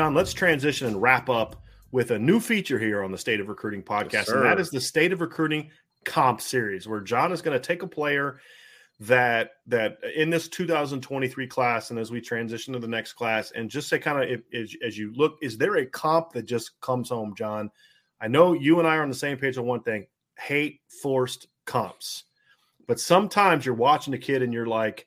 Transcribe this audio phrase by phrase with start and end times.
[0.00, 1.62] John, let's transition and wrap up
[1.92, 4.70] with a new feature here on the State of Recruiting podcast, Yes, and that is
[4.70, 5.68] the State of Recruiting
[6.06, 8.40] Comp Series, where John is going to take a player
[9.00, 13.68] that that in this 2023 class, and as we transition to the next class, and
[13.68, 17.34] just say kind of as you look, is there a comp that just comes home,
[17.36, 17.70] John?
[18.22, 20.06] I know you and I are on the same page on one thing:
[20.38, 22.24] hate forced comps.
[22.88, 25.06] But sometimes you're watching a kid and you're like,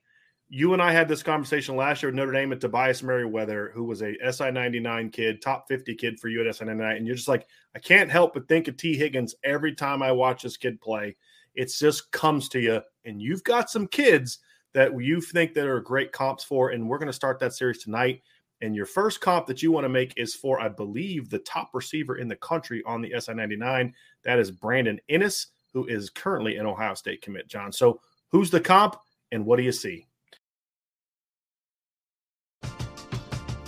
[0.54, 3.86] you and I had this conversation last year with Notre Dame at Tobias Merriweather, who
[3.86, 6.96] was a SI 99 kid, top 50 kid for you at SI 99.
[6.96, 10.12] And you're just like, I can't help but think of Tee Higgins every time I
[10.12, 11.16] watch this kid play.
[11.56, 12.82] It just comes to you.
[13.04, 14.38] And you've got some kids
[14.74, 16.70] that you think that are great comps for.
[16.70, 18.22] And we're going to start that series tonight.
[18.62, 21.72] And your first comp that you want to make is for, I believe, the top
[21.74, 23.92] receiver in the country on the SI 99.
[24.22, 27.72] That is Brandon Inniss, who is currently an Ohio State commit, John.
[27.72, 28.98] So who's the comp
[29.32, 30.06] and what do you see?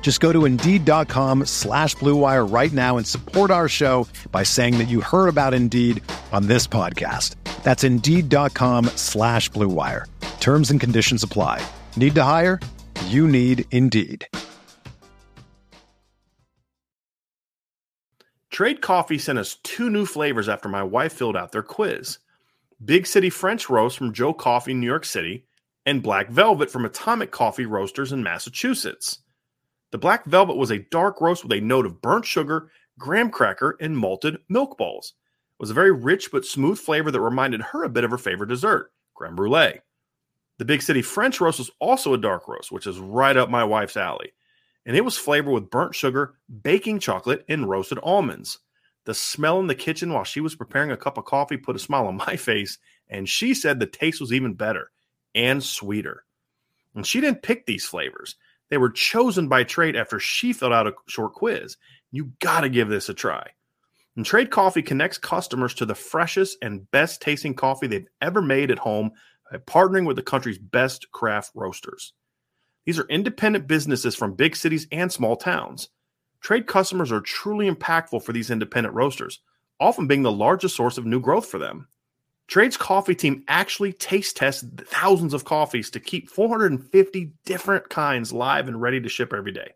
[0.00, 4.86] Just go to Indeed.com slash BlueWire right now and support our show by saying that
[4.86, 7.34] you heard about Indeed on this podcast.
[7.64, 10.04] That's Indeed.com slash BlueWire.
[10.38, 11.60] Terms and conditions apply.
[11.96, 12.60] Need to hire?
[13.06, 14.28] You need Indeed.
[18.52, 22.20] Trade Coffee sent us two new flavors after my wife filled out their quiz
[22.82, 25.46] Big City French Roast from Joe Coffee, New York City,
[25.84, 29.18] and Black Velvet from Atomic Coffee Roasters in Massachusetts.
[29.96, 33.78] The Black Velvet was a dark roast with a note of burnt sugar, graham cracker,
[33.80, 35.14] and malted milk balls.
[35.16, 38.18] It was a very rich but smooth flavor that reminded her a bit of her
[38.18, 39.80] favorite dessert, creme brulee.
[40.58, 43.64] The Big City French Roast was also a dark roast, which is right up my
[43.64, 44.34] wife's alley
[44.84, 48.58] and it was flavored with burnt sugar, baking chocolate, and roasted almonds.
[49.06, 51.78] The smell in the kitchen while she was preparing a cup of coffee put a
[51.78, 52.76] smile on my face,
[53.08, 54.90] and she said the taste was even better
[55.34, 56.24] and sweeter.
[56.94, 58.36] And she didn't pick these flavors.
[58.70, 61.76] They were chosen by Trade after she filled out a short quiz.
[62.10, 63.50] You got to give this a try.
[64.16, 68.70] And Trade Coffee connects customers to the freshest and best tasting coffee they've ever made
[68.70, 69.10] at home
[69.50, 72.14] by partnering with the country's best craft roasters.
[72.86, 75.90] These are independent businesses from big cities and small towns.
[76.40, 79.40] Trade customers are truly impactful for these independent roasters,
[79.80, 81.88] often being the largest source of new growth for them.
[82.46, 88.68] Trade's coffee team actually taste tests thousands of coffees to keep 450 different kinds live
[88.68, 89.72] and ready to ship every day.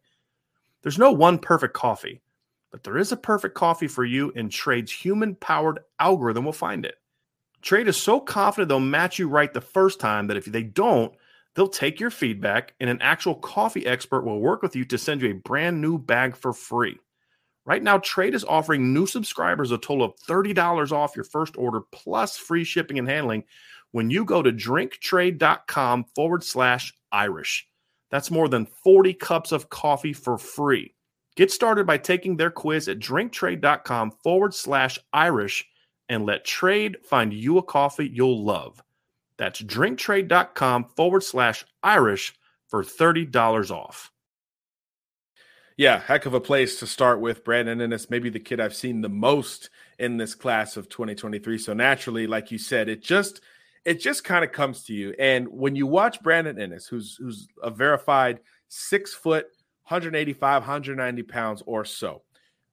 [0.83, 2.21] There's no one perfect coffee,
[2.71, 6.87] but there is a perfect coffee for you, and Trade's human powered algorithm will find
[6.87, 6.95] it.
[7.61, 11.13] Trade is so confident they'll match you right the first time that if they don't,
[11.55, 15.21] they'll take your feedback and an actual coffee expert will work with you to send
[15.21, 16.99] you a brand new bag for free.
[17.71, 21.83] Right now, Trade is offering new subscribers a total of $30 off your first order
[21.93, 23.45] plus free shipping and handling
[23.93, 27.69] when you go to drinktrade.com forward slash Irish.
[28.11, 30.97] That's more than 40 cups of coffee for free.
[31.37, 35.65] Get started by taking their quiz at drinktrade.com forward slash Irish
[36.09, 38.83] and let trade find you a coffee you'll love.
[39.37, 42.35] That's drinktrade.com forward slash Irish
[42.67, 44.11] for $30 off.
[45.81, 47.43] Yeah, heck of a place to start with.
[47.43, 51.57] Brandon Inniss, maybe the kid I've seen the most in this class of 2023.
[51.57, 53.41] So naturally, like you said, it just
[53.87, 55.15] it just kind of comes to you.
[55.19, 59.47] And when you watch Brandon Inniss, who's who's a verified six foot,
[59.85, 62.25] 185, 190 pounds or so,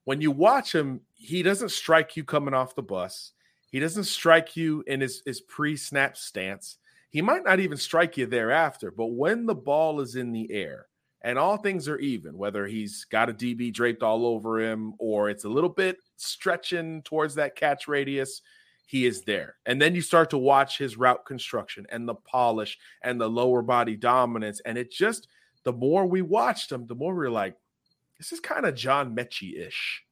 [0.04, 3.32] when you watch him, he doesn't strike you coming off the bus.
[3.72, 6.78] He doesn't strike you in his, his pre-snap stance.
[7.10, 10.88] He might not even strike you thereafter, but when the ball is in the air
[11.22, 15.30] and all things are even, whether he's got a DB draped all over him or
[15.30, 18.42] it's a little bit stretching towards that catch radius,
[18.86, 19.56] he is there.
[19.66, 23.62] And then you start to watch his route construction and the polish and the lower
[23.62, 24.62] body dominance.
[24.66, 25.28] And it just,
[25.64, 27.56] the more we watched him, the more we are like,
[28.18, 30.04] this is kind of John Metchie ish.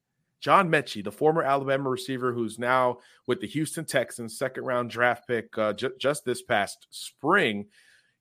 [0.42, 5.28] John Metchie, the former Alabama receiver who's now with the Houston Texans, second round draft
[5.28, 7.66] pick uh, ju- just this past spring.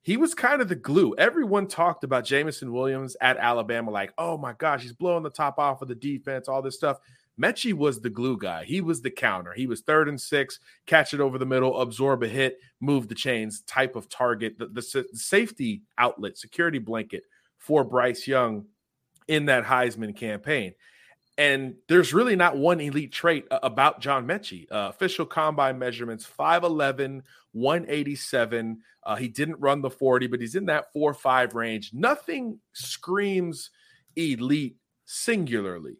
[0.05, 1.15] He was kind of the glue.
[1.17, 5.57] Everyone talked about Jameson Williams at Alabama, like, oh my gosh, he's blowing the top
[5.57, 6.99] off of the defense, all this stuff.
[7.41, 8.65] Metchie was the glue guy.
[8.65, 9.51] He was the counter.
[9.51, 13.15] He was third and six, catch it over the middle, absorb a hit, move the
[13.15, 17.23] chains type of target, the, the, the safety outlet, security blanket
[17.57, 18.67] for Bryce Young
[19.27, 20.75] in that Heisman campaign.
[21.37, 24.71] And there's really not one elite trait about John Metchie.
[24.71, 28.79] Uh, official combine measurements 5'11, 187.
[29.03, 31.91] Uh, he didn't run the 40, but he's in that 4 5 range.
[31.93, 33.69] Nothing screams
[34.15, 35.97] elite singularly,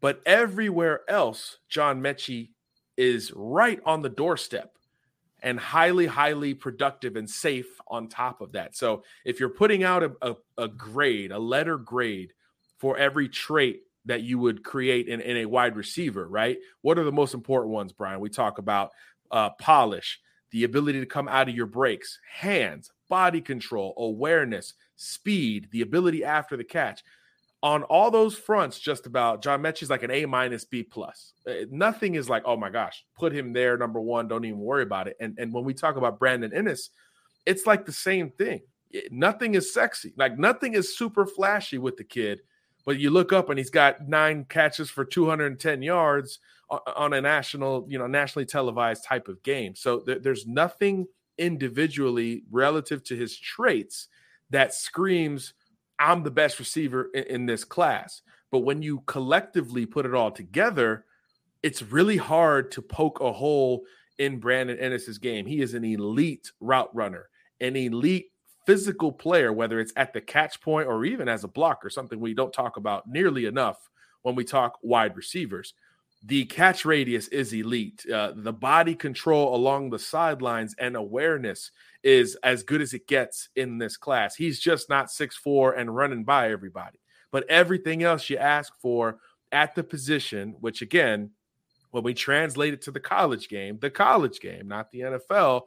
[0.00, 2.50] but everywhere else, John Metchie
[2.96, 4.76] is right on the doorstep
[5.42, 8.76] and highly, highly productive and safe on top of that.
[8.76, 12.32] So if you're putting out a, a, a grade, a letter grade
[12.78, 16.58] for every trait that you would create in, in a wide receiver, right?
[16.80, 18.20] What are the most important ones, Brian?
[18.20, 18.90] We talk about
[19.30, 20.20] uh, polish,
[20.50, 26.24] the ability to come out of your breaks, hands, body control, awareness, speed, the ability
[26.24, 27.02] after the catch.
[27.62, 31.32] On all those fronts, just about John Metchie's like an A minus B plus.
[31.46, 34.26] Uh, nothing is like, oh my gosh, put him there, number one.
[34.26, 35.16] Don't even worry about it.
[35.20, 36.88] And and when we talk about Brandon Inniss,
[37.46, 38.62] it's like the same thing.
[39.12, 40.12] Nothing is sexy.
[40.16, 42.40] Like nothing is super flashy with the kid
[42.84, 46.38] but you look up and he's got nine catches for 210 yards
[46.96, 49.74] on a national, you know, nationally televised type of game.
[49.74, 51.06] So th- there's nothing
[51.38, 54.08] individually relative to his traits
[54.50, 55.54] that screams,
[55.98, 58.22] I'm the best receiver in, in this class.
[58.50, 61.04] But when you collectively put it all together,
[61.62, 63.84] it's really hard to poke a hole
[64.18, 65.46] in Brandon Inniss's game.
[65.46, 67.28] He is an elite route runner,
[67.60, 68.31] an elite
[68.66, 72.34] physical player, whether it's at the catch point or even as a blocker, something we
[72.34, 73.90] don't talk about nearly enough
[74.22, 75.74] when we talk wide receivers.
[76.24, 78.06] The catch radius is elite.
[78.08, 81.72] Uh, the body control along the sidelines and awareness
[82.04, 84.36] is as good as it gets in this class.
[84.36, 87.00] He's just not six four and running by everybody.
[87.32, 89.18] But everything else you ask for
[89.50, 91.30] at the position, which again,
[91.90, 95.62] when we translate it to the college game, the college game, not the NFL,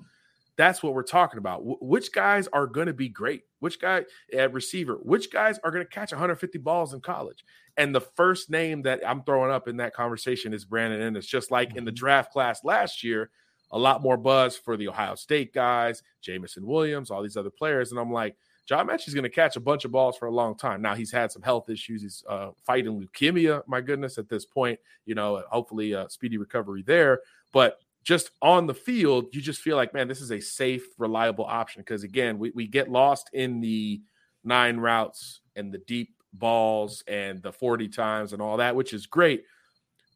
[0.57, 1.61] that's what we're talking about.
[1.81, 3.43] Which guys are going to be great?
[3.59, 4.95] Which guy at receiver?
[4.95, 7.43] Which guys are going to catch 150 balls in college?
[7.77, 11.27] And the first name that I'm throwing up in that conversation is Brandon Inniss.
[11.27, 11.95] Just like in the mm-hmm.
[11.95, 13.29] draft class last year,
[13.71, 17.91] a lot more buzz for the Ohio State guys, Jameson Williams, all these other players.
[17.91, 20.57] And I'm like, John Metchie's going to catch a bunch of balls for a long
[20.57, 20.81] time.
[20.81, 22.01] Now he's had some health issues.
[22.01, 23.61] He's uh, fighting leukemia.
[23.67, 27.19] My goodness, at this point, you know, hopefully uh, speedy recovery there.
[27.53, 31.45] But just on the field, you just feel like, man, this is a safe, reliable
[31.45, 31.81] option.
[31.81, 34.01] Because again, we, we get lost in the
[34.43, 39.07] nine routes and the deep balls and the 40 times and all that, which is
[39.07, 39.43] great.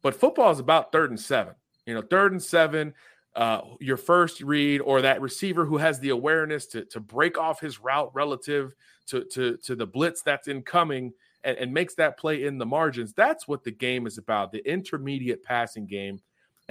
[0.02, 1.54] But football is about third and seven.
[1.84, 2.94] You know, third and seven,
[3.34, 7.60] uh, your first read or that receiver who has the awareness to, to break off
[7.60, 8.72] his route relative
[9.08, 13.12] to, to, to the blitz that's incoming and, and makes that play in the margins.
[13.14, 16.20] That's what the game is about the intermediate passing game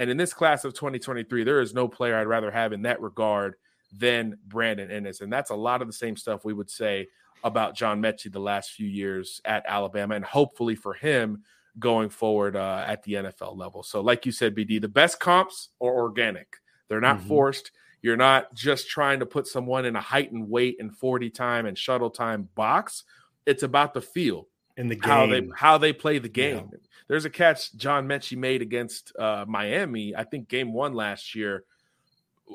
[0.00, 3.02] and in this class of 2023, there is no player I'd rather have in that
[3.02, 3.56] regard
[3.92, 5.20] than Brandon Inniss.
[5.20, 7.08] And that's a lot of the same stuff we would say
[7.44, 11.42] about John Metchie the last few years at Alabama, and hopefully for him
[11.78, 13.82] going forward uh, at the NFL level.
[13.82, 16.56] So, like you said, BD, the best comps are organic.
[16.88, 17.28] They're not mm-hmm.
[17.28, 17.70] forced.
[18.00, 21.66] You're not just trying to put someone in a height and weight and 40 time
[21.66, 23.04] and shuttle time box.
[23.44, 26.70] It's about the feel in the game, how they how they play the game.
[26.72, 26.78] Yeah.
[27.10, 31.64] There's a catch John Metchie made against uh, Miami, I think game one last year,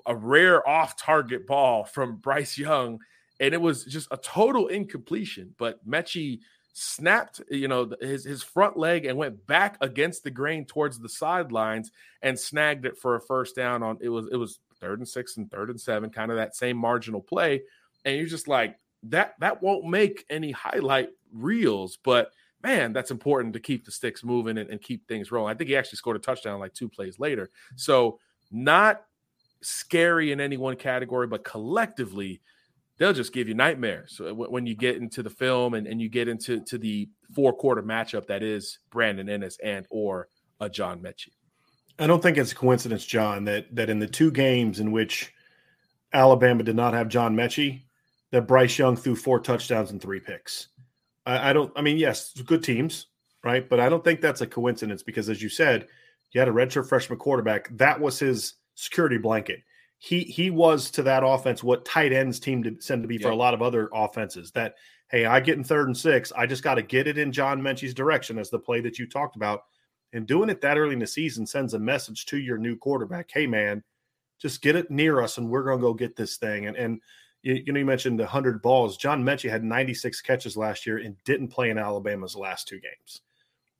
[0.05, 3.01] a rare off target ball from Bryce Young,
[3.41, 5.53] and it was just a total incompletion.
[5.57, 6.39] But Metchie
[6.71, 11.09] snapped, you know, his his front leg and went back against the grain towards the
[11.09, 15.07] sidelines and snagged it for a first down on it was it was third and
[15.07, 17.61] six and third and seven, kind of that same marginal play.
[18.05, 22.31] And you're just like, that that won't make any highlight reels, but
[22.65, 25.53] man, that's important to keep the sticks moving and, and, keep things rolling.
[25.53, 27.51] I think he actually scored a touchdown like two plays later.
[27.75, 28.19] So
[28.51, 29.03] not
[29.61, 32.41] scary in any one category, but collectively,
[32.97, 36.27] they'll just give you nightmares when you get into the film and, and you get
[36.27, 40.27] into to the four quarter matchup that is Brandon Inniss and or
[40.59, 41.33] a John Metchie.
[41.99, 45.31] I don't think it's a coincidence, John, that that in the two games in which
[46.13, 47.83] Alabama did not have John Metchie,
[48.31, 50.69] that Bryce Young threw four touchdowns and three picks.
[51.25, 51.71] I, I don't.
[51.75, 53.07] I mean, yes, good teams,
[53.43, 53.67] right?
[53.67, 55.87] But I don't think that's a coincidence because, as you said,
[56.31, 57.69] you had a redshirt freshman quarterback.
[57.77, 59.61] That was his security blanket.
[59.97, 63.29] He he was to that offense what tight ends team to send to be for
[63.29, 64.51] a lot of other offenses.
[64.51, 64.75] That
[65.09, 67.61] hey, I get in third and six, I just got to get it in John
[67.61, 69.61] Metchie's direction as the play that you talked about.
[70.13, 73.29] And doing it that early in the season sends a message to your new quarterback.
[73.31, 73.83] Hey, man,
[74.39, 76.67] just get it near us, and we're going to go get this thing.
[76.67, 77.01] And and
[77.45, 78.97] you, you know, you mentioned the hundred balls.
[78.97, 83.21] John Metchie had 96 catches last year and didn't play in Alabama's last two games.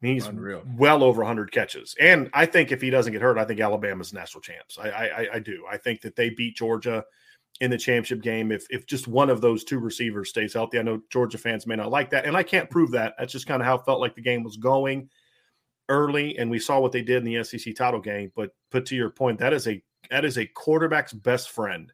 [0.02, 0.64] I mean, he's Unreal.
[0.78, 1.96] well over 100 catches.
[2.00, 4.78] And I think if he doesn't get hurt, I think Alabama's national champs.
[4.78, 5.66] I, I, I do.
[5.70, 7.04] I think that they beat Georgia
[7.62, 10.78] in the championship game if if just one of those two receivers stays healthy.
[10.78, 13.16] I know Georgia fans may not like that, and I can't prove that.
[13.18, 15.10] That's just kind of how it felt like the game was going
[15.90, 18.32] early, and we saw what they did in the SEC title game.
[18.36, 19.82] But put to your point, that is a
[20.12, 21.92] that is a quarterback's best friend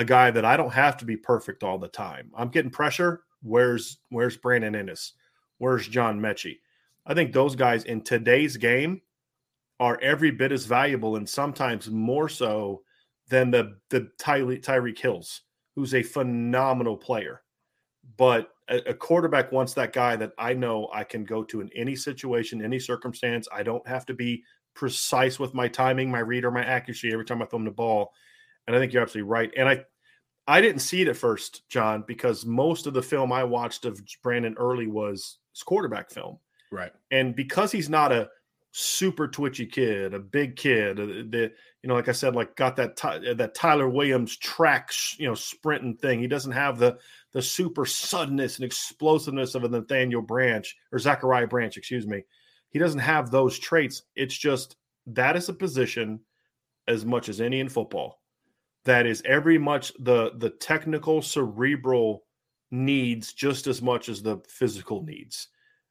[0.00, 2.30] a guy that I don't have to be perfect all the time.
[2.34, 3.24] I'm getting pressure.
[3.42, 5.12] Where's where's Brandon Inniss?
[5.58, 6.60] Where's John Metchie?
[7.04, 9.02] I think those guys in today's game
[9.78, 12.80] are every bit as valuable and sometimes more so
[13.28, 15.42] than the the Ty- Tyreek Hills,
[15.76, 17.42] who's a phenomenal player.
[18.16, 21.68] But a, a quarterback wants that guy that I know I can go to in
[21.76, 23.48] any situation, any circumstance.
[23.52, 27.26] I don't have to be precise with my timing, my read, or my accuracy every
[27.26, 28.14] time I throw him the ball
[28.70, 29.50] and I think you're absolutely right.
[29.56, 29.84] And I
[30.46, 34.00] I didn't see it at first, John, because most of the film I watched of
[34.22, 36.38] Brandon Early was his quarterback film.
[36.70, 36.92] Right.
[37.10, 38.28] And because he's not a
[38.70, 42.76] super twitchy kid, a big kid, uh, that you know, like I said, like got
[42.76, 46.20] that uh, that Tyler Williams track, you know, sprinting thing.
[46.20, 46.96] He doesn't have the
[47.32, 52.22] the super suddenness and explosiveness of a Nathaniel Branch or Zachariah Branch, excuse me.
[52.70, 54.02] He doesn't have those traits.
[54.14, 54.76] It's just
[55.08, 56.20] that is a position
[56.86, 58.19] as much as any in football
[58.84, 62.24] that is every much the the technical cerebral
[62.70, 65.48] needs just as much as the physical needs.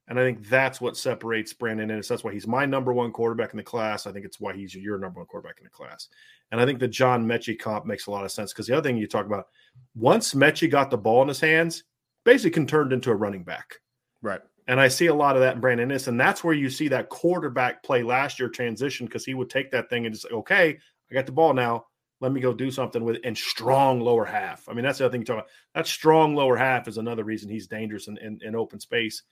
[0.08, 2.08] And I think that's what separates Brandon Inniss.
[2.08, 4.08] That's why he's my number one quarterback in the class.
[4.08, 6.08] I think it's why he's your number one quarterback in the class.
[6.52, 8.90] And I think the John Metchie comp makes a lot of sense because the other
[8.90, 9.46] thing you talk about,
[9.94, 11.84] once Metchie got the ball in his hands,
[12.26, 13.76] basically turned into a running back.
[14.24, 14.42] Right.
[14.68, 16.08] And I see a lot of that in Brandon Inniss.
[16.08, 19.70] And that's where you see that quarterback play last year transition because he would take
[19.72, 20.80] that thing and just say, okay,
[21.12, 21.86] I got the ball now
[22.22, 24.68] let me go do something with and strong lower half.
[24.68, 25.50] I mean, that's the other thing you talk about.
[25.76, 29.24] That strong lower half is another reason he's dangerous in, in, in open space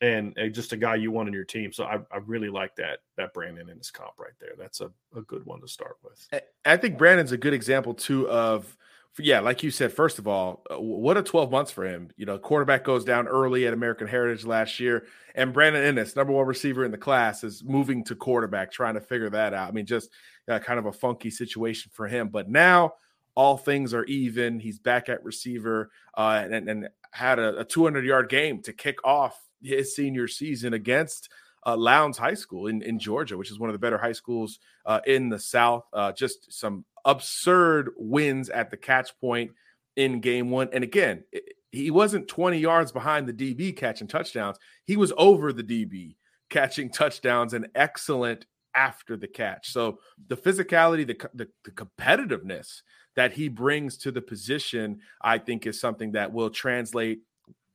[0.00, 1.72] and just a guy you want in your team.
[1.72, 4.52] So I, I really like that that Brandon Inniss comp right there.
[4.58, 6.42] That's a, a good one to start with.
[6.64, 8.76] I think Brandon's a good example too of
[9.18, 12.08] yeah, like you said, first of all, uh, what a 12 months for him.
[12.16, 16.32] You know, quarterback goes down early at American Heritage last year, and Brandon Inniss, number
[16.32, 19.68] one receiver in the class, is moving to quarterback, trying to figure that out.
[19.68, 20.08] I mean, just
[20.48, 22.28] uh, kind of a funky situation for him.
[22.28, 22.94] But now
[23.34, 24.60] all things are even.
[24.60, 29.04] He's back at receiver uh, and, and had a, a 200 yard game to kick
[29.04, 31.28] off his senior season against
[31.66, 34.58] uh, Lowndes High School in, in Georgia, which is one of the better high schools
[34.86, 35.84] uh, in the South.
[35.92, 39.52] Uh, just some absurd wins at the catch point
[39.96, 40.68] in game one.
[40.72, 44.58] And again, it, he wasn't 20 yards behind the DB catching touchdowns.
[44.84, 46.16] He was over the DB
[46.50, 49.72] catching touchdowns and excellent after the catch.
[49.72, 49.98] So
[50.28, 52.82] the physicality, the, the, the competitiveness
[53.16, 57.20] that he brings to the position, I think is something that will translate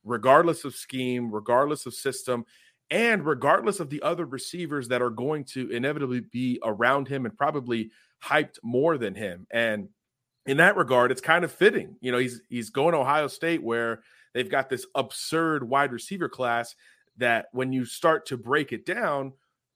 [0.04, 2.44] regardless of scheme, regardless of system,
[2.90, 7.36] and regardless of the other receivers that are going to inevitably be around him and
[7.36, 7.90] probably
[8.24, 9.46] hyped more than him.
[9.50, 9.88] And
[10.46, 11.96] in that regard, it's kind of fitting.
[12.00, 14.00] You know, he's he's going to Ohio State where
[14.32, 16.74] they've got this absurd wide receiver class
[17.18, 19.34] that when you start to break it down,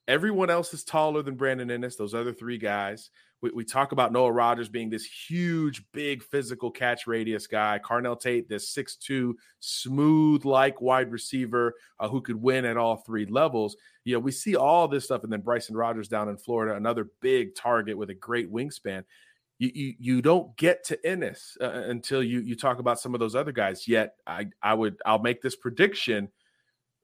[0.09, 3.11] everyone else is taller than Brandon Inniss, those other three guys.
[3.43, 7.81] we, we talk about Noah Rogers being this huge, big physical catch radius guy.
[7.85, 13.27] Carnell Tate, this six-two, smooth like wide receiver uh, who could win at all three
[13.27, 13.77] levels.
[14.05, 15.25] You know, we see all this stuff.
[15.25, 19.05] And then Bryson Rodgers down in Florida, another big target with a great wingspan.
[19.59, 23.21] You, you, you don't get to Inniss uh, until you you talk about some of
[23.21, 23.87] those other guys.
[23.87, 26.29] Yet I I would I'll make this prediction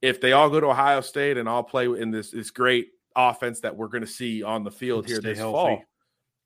[0.02, 3.60] if they all go to Ohio State and all play in this this great offense
[3.60, 5.52] that we're going to see on the field here this healthy.
[5.52, 5.82] fall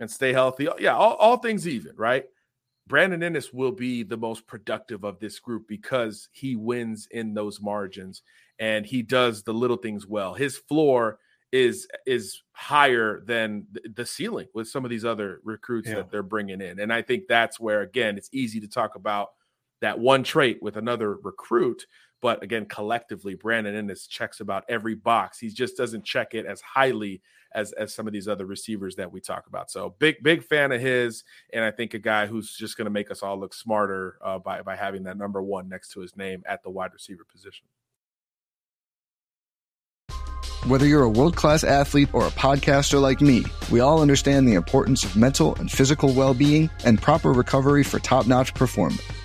[0.01, 0.69] and stay healthy.
[0.69, 2.25] Uh, yeah, all, all things even, right?
[2.87, 7.61] Brandon Inniss will be the most productive of this group because he wins in those
[7.61, 8.23] margins
[8.59, 10.35] and he does the little things well.
[10.35, 11.19] His floor
[11.53, 15.97] is is higher than the ceiling with some of these other recruits yeah.
[15.97, 16.81] that they're bringing in.
[16.81, 19.29] And I think that's where again it's easy to talk about
[19.83, 21.87] that one trait with another recruit,
[22.23, 25.39] but again collectively Brandon Inniss checks about every box.
[25.39, 27.21] He just doesn't check it as highly
[27.55, 29.71] as as some of these other receivers that we talk about.
[29.71, 32.91] So big big fan of his, and I think a guy who's just going to
[32.91, 36.17] make us all look smarter uh, by by having that number one next to his
[36.17, 37.67] name at the wide receiver position.
[40.67, 44.55] Whether you're a world class athlete or a podcaster like me, we all understand the
[44.55, 49.03] importance of mental and physical well being and proper recovery for top notch performance.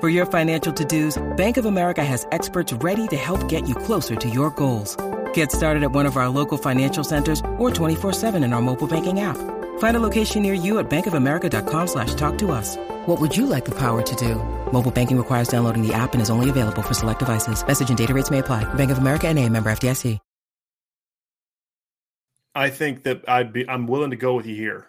[0.00, 4.14] For your financial to-dos, Bank of America has experts ready to help get you closer
[4.14, 4.96] to your goals.
[5.34, 9.18] Get started at one of our local financial centers or 24-7 in our mobile banking
[9.18, 9.36] app.
[9.80, 12.76] Find a location near you at bankofamerica.com slash talk to us.
[13.06, 14.36] What would you like the power to do?
[14.72, 17.66] Mobile banking requires downloading the app and is only available for select devices.
[17.66, 18.72] Message and data rates may apply.
[18.74, 20.20] Bank of America and a member FDIC.
[22.54, 24.86] I think that I'd be I'm willing to go with you here.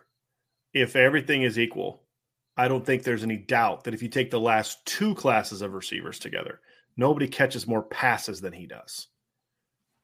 [0.74, 2.02] If everything is equal,
[2.60, 5.74] I don't think there's any doubt that if you take the last two classes of
[5.74, 6.60] receivers together,
[6.98, 9.08] nobody catches more passes than he does.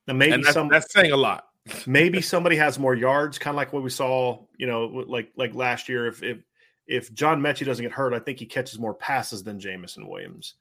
[0.07, 1.47] Now maybe that's, some that's saying a lot.
[1.85, 5.53] maybe somebody has more yards, kind of like what we saw, you know, like like
[5.53, 6.07] last year.
[6.07, 6.37] If if
[6.87, 10.53] if John Metchie doesn't get hurt, I think he catches more passes than Jameson Williams,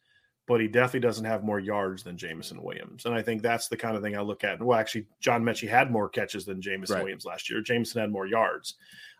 [0.49, 3.07] but he definitely doesn't have more yards than Jameson Williams.
[3.07, 4.61] And I think that's the kind of thing I look at.
[4.61, 7.03] Well, actually, John Metchie had more catches than Jameson right.
[7.05, 7.61] Williams last year.
[7.61, 8.75] Jameson had more yards.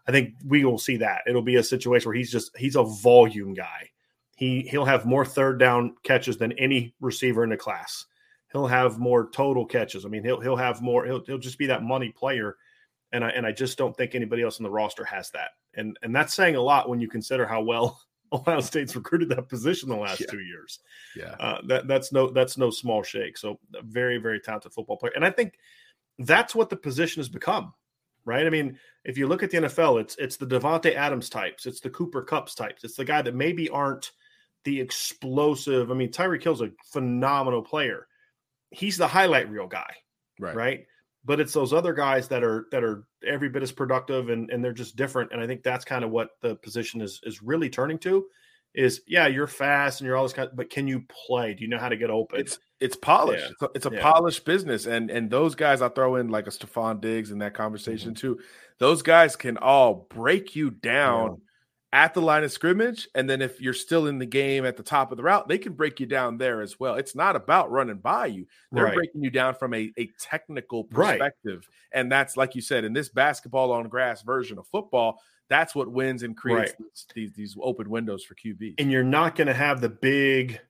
[0.07, 1.23] I think we will see that.
[1.27, 3.91] It'll be a situation where he's just he's a volume guy.
[4.37, 8.07] He he'll have more third down catches than any receiver in the class.
[8.53, 10.05] He'll have more total catches.
[10.05, 11.07] I mean, he'll he'll have more.
[11.07, 12.57] He'll he'll just be that money player,
[13.13, 15.51] and I and I just don't think anybody else in the roster has that.
[15.75, 18.01] And and that's saying a lot when you consider how well
[18.33, 20.27] Ohio State's recruited that position the last yeah.
[20.31, 20.81] two years.
[21.17, 23.39] Yeah, uh, that that's no that's no small shake.
[23.39, 25.55] So very very talented football player, and I think
[26.19, 27.73] that's what the position has become
[28.25, 28.47] right?
[28.47, 31.81] I mean, if you look at the NFL, it's it's the Davante Adams types, it's
[31.81, 34.13] the Cooper Kupp's types, it's the guy that maybe aren't
[34.65, 35.91] the explosive.
[35.91, 38.07] I mean, Tyreek Hill's a phenomenal player.
[38.71, 39.95] He's the highlight reel guy,
[40.41, 40.57] right?
[40.57, 40.87] Right.
[41.27, 44.63] But it's those other guys that are that are every bit as productive and, and
[44.63, 45.33] they're just different.
[45.33, 48.27] And I think that's kind of what the position is is really turning to
[48.75, 51.55] is yeah, you're fast and you're all this kind of, but can you play?
[51.55, 52.41] Do you know how to get open?
[52.41, 53.45] It's it's polished.
[53.45, 53.51] Yeah.
[53.51, 54.13] It's a, it's a yeah.
[54.13, 54.87] polished business.
[54.87, 58.35] And and those guys I throw in like a Stefon Diggs in that conversation mm-hmm.
[58.35, 58.41] too.
[58.79, 61.41] Those guys can all break you down
[61.93, 62.05] yeah.
[62.05, 63.07] at the line of scrimmage.
[63.15, 65.59] And then if you're still in the game at the top of the route, they
[65.59, 66.97] can break you down there as well.
[66.97, 68.47] It's not about running by you.
[68.73, 68.95] They're right.
[68.95, 71.69] breaking you down from a, a technical perspective.
[71.69, 72.01] Right.
[72.01, 75.91] And that's like you said, in this basketball on grass version of football, that's what
[75.91, 76.79] wins and creates right.
[76.79, 78.75] these, these, these open windows for QB.
[78.79, 80.61] And you're not going to have the big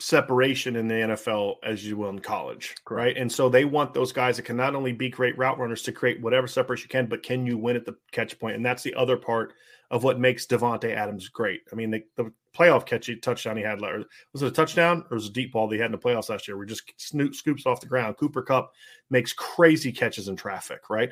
[0.00, 3.16] separation in the NFL as you will in college, right?
[3.16, 5.92] And so they want those guys that can not only be great route runners to
[5.92, 8.56] create whatever separation you can, but can you win at the catch point?
[8.56, 9.52] And that's the other part
[9.90, 11.62] of what makes Davante Adams great.
[11.72, 15.26] I mean, the, the playoff catch touchdown he had, was it a touchdown or was
[15.26, 16.56] it a deep ball that he had in the playoffs last year?
[16.56, 18.16] Where just snoop, scoops off the ground.
[18.16, 18.72] Cooper Kupp
[19.10, 21.10] makes crazy catches in traffic, right?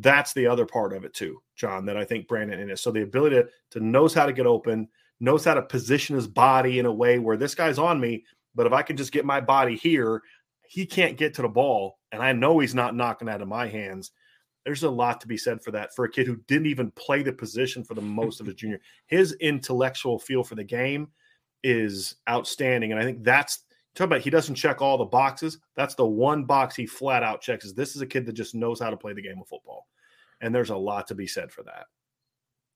[0.00, 1.84] That's the other part of it too, John.
[1.86, 2.78] That I think Brandon Inniss.
[2.80, 4.88] So the ability to, to knows how to get open,
[5.20, 8.66] knows how to position his body in a way where this guy's on me, but
[8.66, 10.22] if I can just get my body here,
[10.68, 13.66] he can't get to the ball, and I know he's not knocking out of my
[13.66, 14.12] hands.
[14.64, 17.22] There's a lot to be said for that for a kid who didn't even play
[17.22, 18.80] the position for the most of his junior.
[19.06, 21.08] His intellectual feel for the game
[21.64, 23.60] is outstanding, and I think that's
[23.98, 25.58] talk about he doesn't check all the boxes.
[25.76, 27.64] That's the one box he flat out checks.
[27.64, 29.86] Is this is a kid that just knows how to play the game of football,
[30.40, 31.86] and there's a lot to be said for that.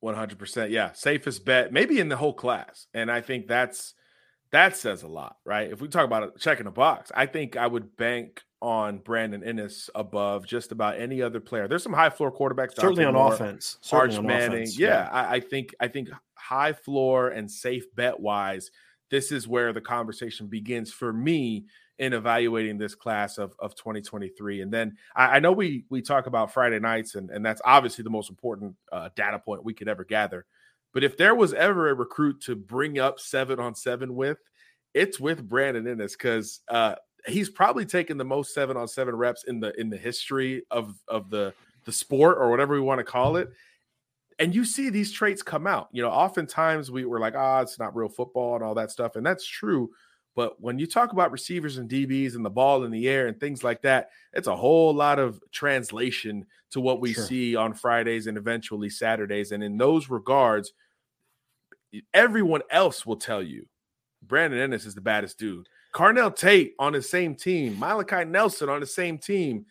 [0.02, 0.70] 100%.
[0.70, 0.92] Yeah.
[0.92, 2.86] Safest bet, maybe in the whole class.
[2.92, 3.94] And I think that's
[4.50, 5.70] that says a lot, right?
[5.70, 9.88] If we talk about checking a box, I think I would bank on Brandon Inniss
[9.94, 11.66] above just about any other player.
[11.66, 13.78] There's some high floor quarterbacks, certainly on Moore, offense.
[13.80, 14.78] Certainly Arch on Manning, offense.
[14.78, 14.88] yeah.
[14.88, 15.08] yeah.
[15.10, 18.70] I, I, think I think high floor and safe bet wise,
[19.12, 21.66] this is where the conversation begins for me
[21.98, 24.62] in evaluating this class of, of 2023.
[24.62, 28.02] And then I, I know we we talk about Friday nights, and, and that's obviously
[28.04, 30.46] the most important uh, data point we could ever gather.
[30.94, 34.38] But if there was ever a recruit to bring up seven on seven with,
[34.94, 36.94] it's with Brandon Inniss because uh,
[37.26, 40.94] he's probably taken the most seven on seven reps in the in the history of
[41.06, 41.52] of the
[41.84, 43.50] the sport or whatever we want to call it.
[44.38, 45.88] And you see these traits come out.
[45.92, 48.90] You know, oftentimes we were like, ah, oh, it's not real football and all that
[48.90, 49.90] stuff, and that's true.
[50.34, 53.38] But when you talk about receivers and DBs and the ball in the air and
[53.38, 57.24] things like that, it's a whole lot of translation to what we sure.
[57.24, 59.52] see on Fridays and eventually Saturdays.
[59.52, 60.72] And in those regards,
[62.14, 63.66] everyone else will tell you
[64.22, 65.68] Brandon Inniss is the baddest dude.
[65.92, 69.66] Carnell Tate on the same team, Malachi Nelson on the same team.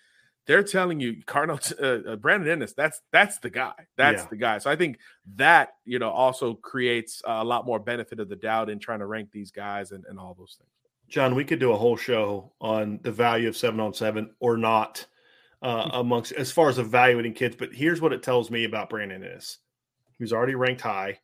[0.48, 1.74] They're telling you, Carnell,
[2.08, 3.74] uh, uh, Brandon Inniss, that's that's the guy.
[3.98, 4.30] That's yeah.
[4.30, 4.58] the guy.
[4.58, 5.00] So I think
[5.36, 9.06] that you know also creates a lot more benefit of the doubt in trying to
[9.06, 10.70] rank these guys and, and all those things.
[11.08, 14.56] John, we could do a whole show on the value of seven on seven or
[14.56, 15.06] not
[15.62, 17.56] uh, amongst as far as evaluating kids.
[17.58, 19.58] But here's what it tells me about Brandon Inniss.
[20.18, 21.20] He's already ranked high.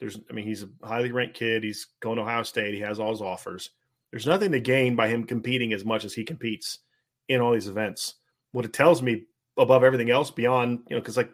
[0.00, 1.62] There's, I mean, he's a highly ranked kid.
[1.62, 2.74] He's going to Ohio State.
[2.74, 3.70] He has all his offers.
[4.10, 6.80] There's nothing to gain by him competing as much as he competes
[7.28, 8.14] in all these events.
[8.54, 9.24] What it tells me
[9.58, 11.30] above everything else, beyond, you know, because like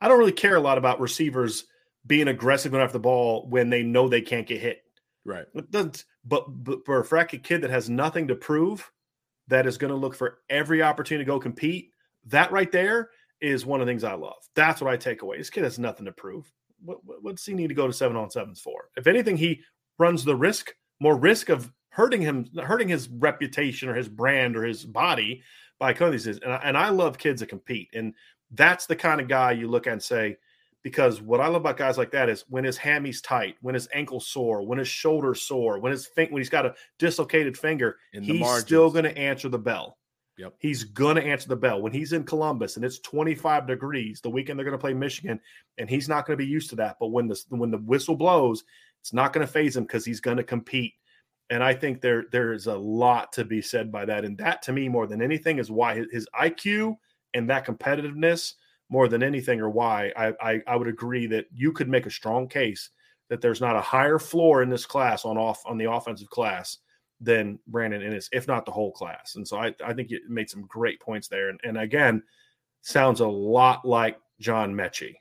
[0.00, 1.64] I don't really care a lot about receivers
[2.06, 4.82] being aggressive going after the ball when they know they can't get hit.
[5.24, 5.46] Right.
[5.54, 6.46] But, but
[6.84, 8.90] for a fracky kid that has nothing to prove,
[9.48, 11.90] that is going to look for every opportunity to go compete,
[12.26, 13.10] that right there
[13.40, 14.36] is one of the things I love.
[14.54, 15.38] That's what I take away.
[15.38, 16.52] This kid has nothing to prove
[16.84, 18.90] what, what's he need to go to seven on sevens for?
[18.96, 19.60] If anything, he
[19.98, 24.64] runs the risk, more risk of hurting him, hurting his reputation or his brand or
[24.64, 25.42] his body
[25.78, 26.26] by coming these.
[26.26, 28.14] And I, and I love kids that compete, and
[28.52, 30.36] that's the kind of guy you look at and say,
[30.82, 33.88] because what I love about guys like that is when his hammy's tight, when his
[33.92, 38.58] ankle sore, when his shoulder sore, when his when he's got a dislocated finger, he's
[38.60, 39.98] still going to answer the bell.
[40.36, 40.54] Yep.
[40.58, 41.80] He's going to answer the bell.
[41.80, 45.40] When he's in Columbus and it's 25 degrees, the weekend they're going to play Michigan,
[45.78, 46.96] and he's not going to be used to that.
[47.00, 48.64] But when the when the whistle blows,
[49.00, 50.94] it's not going to phase him because he's going to compete.
[51.50, 54.24] And I think there there is a lot to be said by that.
[54.24, 56.96] And that to me, more than anything, is why his, IQ
[57.34, 58.54] and that competitiveness,
[58.88, 62.10] more than anything, or why I, I I would agree that you could make a
[62.10, 62.90] strong case
[63.28, 66.78] that there's not a higher floor in this class on off on the offensive class
[67.20, 69.36] than Brandon Inniss, if not the whole class.
[69.36, 71.48] And so I, I think you made some great points there.
[71.48, 72.22] And, and again,
[72.82, 75.14] sounds a lot like John Metchie,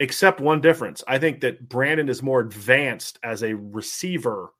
[0.00, 1.04] except one difference.
[1.06, 4.50] I think that Brandon is more advanced as a receiver.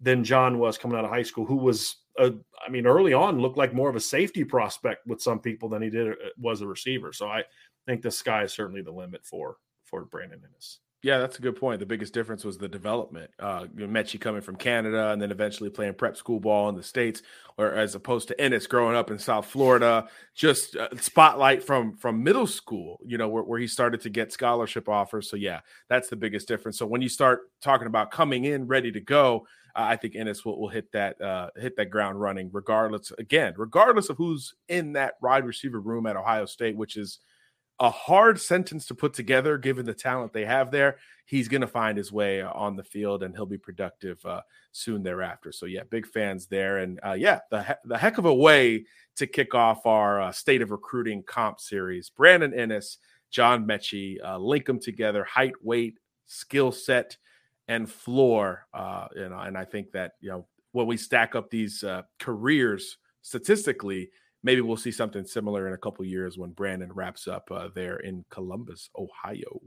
[0.00, 2.32] Than John was coming out of high school, who was, a,
[2.66, 5.82] I mean, early on looked like more of a safety prospect with some people than
[5.82, 7.12] he did uh, was a receiver.
[7.12, 7.44] So I
[7.86, 10.78] think the sky is certainly the limit for for Brandon Inniss.
[11.02, 11.80] Yeah, that's a good point.
[11.80, 13.30] The biggest difference was the development.
[13.38, 17.22] Uh, Metchie coming from Canada and then eventually playing prep school ball in the states,
[17.56, 22.22] or as opposed to Inniss growing up in South Florida, just uh, spotlight from from
[22.22, 23.00] middle school.
[23.04, 25.30] You know, where, where he started to get scholarship offers.
[25.30, 26.76] So yeah, that's the biggest difference.
[26.78, 30.44] So when you start talking about coming in ready to go, uh, I think Inniss
[30.44, 33.12] will, will hit that uh, hit that ground running, regardless.
[33.18, 37.20] Again, regardless of who's in that wide receiver room at Ohio State, which is
[37.80, 40.98] a hard sentence to put together given the talent they have there.
[41.24, 44.42] He's going to find his way uh, on the field and he'll be productive uh,
[44.72, 45.50] soon thereafter.
[45.50, 46.78] So, yeah, big fans there.
[46.78, 48.84] And uh, yeah, the, he- the heck of a way
[49.16, 52.10] to kick off our uh, state of recruiting comp series.
[52.10, 52.98] Brandon Inniss,
[53.30, 57.16] John Metchie, uh, link them together height, weight, skill set,
[57.70, 58.66] and floor.
[58.74, 62.02] Uh, you know, and I think that, you know, when we stack up these uh,
[62.18, 64.10] careers statistically,
[64.42, 67.98] maybe we'll see something similar in a couple years when Brandon wraps up uh, there
[67.98, 69.60] in Columbus, Ohio.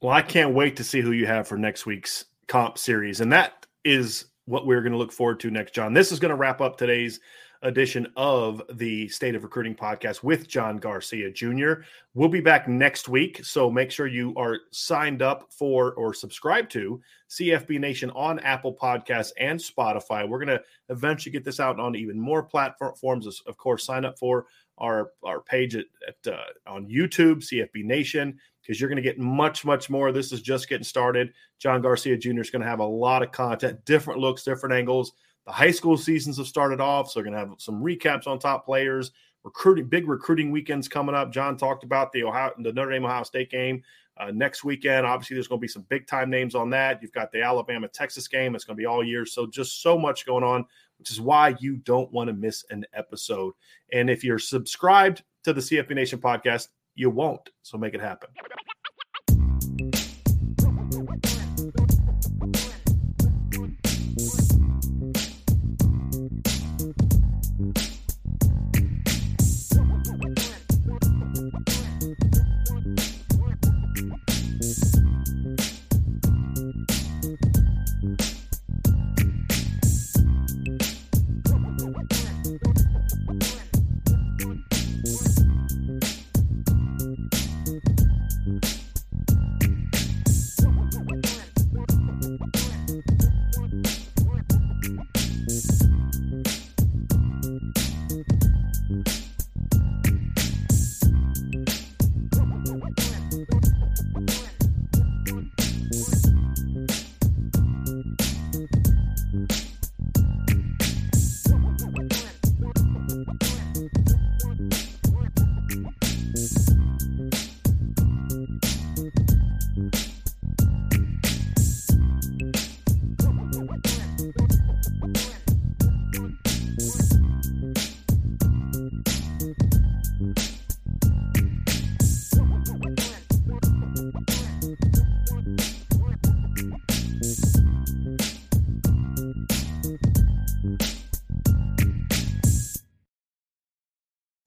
[0.00, 3.20] Well, I can't wait to see who you have for next week's comp series.
[3.20, 5.92] And that is what we're going to look forward to next, John.
[5.92, 7.20] This is going to wrap up today's
[7.62, 11.74] edition of the State of Recruiting podcast with John Garcia Jr.
[12.14, 13.44] We'll be back next week.
[13.44, 18.74] So make sure you are signed up for or subscribe to CFB Nation on Apple
[18.74, 20.28] Podcasts and Spotify.
[20.28, 23.42] We're going to eventually get this out on even more platforms.
[23.46, 24.46] Of course, sign up for
[24.78, 29.18] our, our page at, at uh, on YouTube, CFB Nation because you're going to get
[29.18, 30.12] much, much more.
[30.12, 31.32] This is just getting started.
[31.58, 32.40] John Garcia Jr.
[32.40, 35.12] is going to have a lot of content, different looks, different angles.
[35.46, 38.38] The high school seasons have started off, so we're going to have some recaps on
[38.38, 39.10] top players.
[39.44, 41.32] Recruiting, big recruiting weekends coming up.
[41.32, 43.82] John talked about the Ohio, the Notre Dame Ohio State game
[44.18, 45.04] uh, next weekend.
[45.04, 47.02] Obviously, there's going to be some big time names on that.
[47.02, 48.54] You've got the Alabama Texas game.
[48.54, 49.26] It's going to be all year.
[49.26, 50.64] So just so much going on,
[50.98, 53.54] which is why you don't want to miss an episode.
[53.92, 57.50] And if you're subscribed to the CFB Nation podcast, you won't.
[57.62, 58.30] So make it happen.